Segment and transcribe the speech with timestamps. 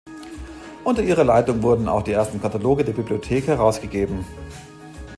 [0.83, 4.25] Unter ihrer Leitung wurden auch die ersten Kataloge der Bibliothek herausgegeben.